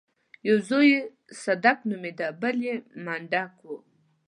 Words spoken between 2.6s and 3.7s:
يې منډک و.